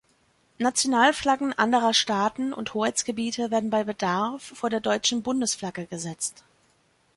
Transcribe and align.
Nationalflaggen 0.57 1.53
anderer 1.59 1.93
Staaten 1.93 2.53
und 2.53 2.73
Hoheitsgebiete 2.73 3.51
werden 3.51 3.69
bei 3.69 3.83
Bedarf 3.83 4.41
vor 4.41 4.71
der 4.71 4.79
deutschen 4.79 5.21
Bundesflagge 5.21 5.85
gesetzt. 5.85 6.43